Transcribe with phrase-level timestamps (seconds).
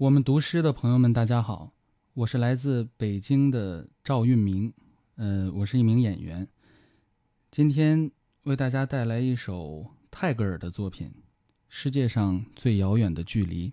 [0.00, 1.74] 我们读诗的朋友们，大家好，
[2.14, 4.72] 我是来自北京的赵运明，
[5.16, 6.48] 呃，我是一名演员，
[7.50, 8.10] 今天
[8.44, 11.08] 为大家带来一首泰戈尔的作品
[11.68, 13.70] 《世界上最遥远的距离》。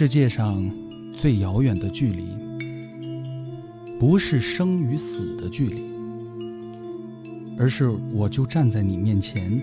[0.00, 0.70] 世界上
[1.18, 2.24] 最遥远的距离，
[3.98, 5.82] 不是生与死的距离，
[7.58, 9.60] 而是我就站在你面前，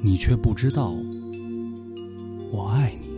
[0.00, 0.94] 你却不知道
[2.52, 3.08] 我爱你。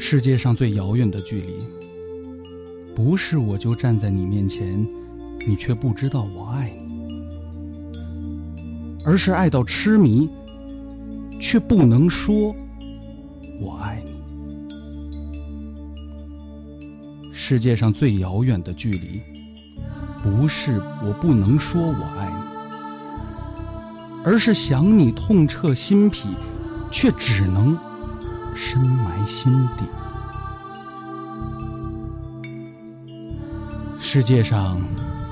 [0.00, 1.52] 世界上最遥远的距离，
[2.96, 4.84] 不是我就站在你面前，
[5.46, 7.22] 你却不知道我爱你，
[9.04, 10.28] 而是爱到痴迷。
[11.40, 12.54] 却不能说
[13.60, 14.10] “我爱你”。
[17.32, 19.20] 世界上最遥远的距离，
[20.22, 22.34] 不是我不能说我爱你，
[24.24, 26.28] 而是想你痛彻心脾，
[26.90, 27.76] 却只能
[28.54, 29.84] 深埋心底。
[33.98, 34.80] 世界上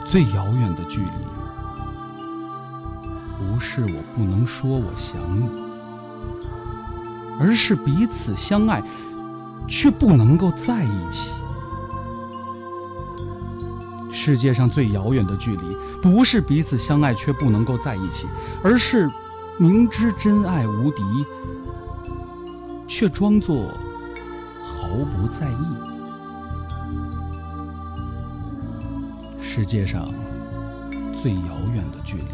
[0.06, 1.06] 最遥远的距离，
[3.36, 5.67] 不是我不能说我想你。
[7.38, 8.82] 而是彼此相爱，
[9.66, 11.30] 却不能够在一起。
[14.12, 18.26] 世界上最遥远的距离，不是彼此相爱却不能够在一起，
[18.62, 19.08] 而是
[19.56, 21.02] 明知真爱无敌，
[22.86, 23.70] 却装作
[24.64, 25.66] 毫不在意。
[29.40, 30.06] 世界上
[31.22, 32.24] 最遥远的距离，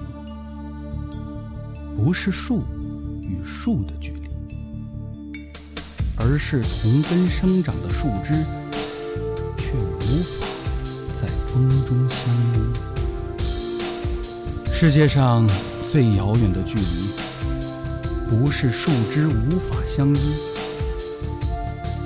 [1.97, 2.63] 不是树
[3.23, 4.24] 与树的距离。
[6.27, 8.33] 而是同根生长的树枝，
[9.59, 10.47] 却无法
[11.21, 12.57] 在风中相依。
[14.73, 15.47] 世界上
[15.93, 17.11] 最遥远的距离，
[18.31, 20.35] 不是树枝无法相依，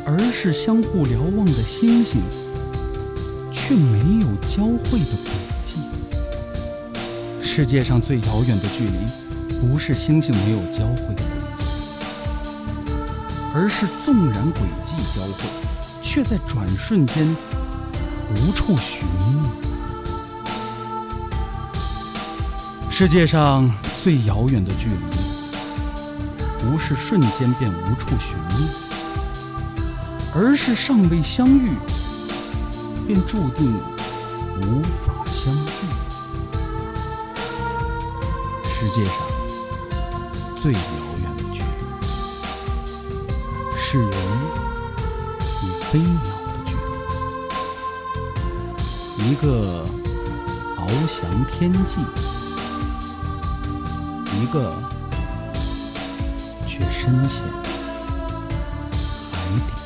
[0.05, 2.21] 而是相互瞭望的星星，
[3.53, 5.31] 却没有交汇的轨
[5.65, 5.79] 迹。
[7.41, 8.99] 世界上最遥远的距离，
[9.61, 11.15] 不是星星没有交汇。
[13.61, 15.43] 而是纵然轨迹交汇，
[16.01, 17.27] 却在转瞬间
[18.37, 19.35] 无处寻觅。
[22.89, 23.69] 世界上
[24.05, 25.17] 最遥远的距离，
[26.61, 28.69] 不是瞬间便无处寻觅，
[30.33, 31.73] 而是尚未相遇，
[33.09, 33.75] 便注定
[34.63, 35.73] 无法相聚。
[38.73, 39.15] 世界上
[40.63, 40.79] 最遥
[41.23, 41.28] 远。
[43.91, 44.11] 是人
[45.63, 46.75] 与飞鸟的距
[49.17, 49.47] 离，一个
[50.77, 52.03] 翱翔天际，
[54.43, 54.75] 一个
[56.67, 57.43] 却深陷
[59.33, 59.78] 海底。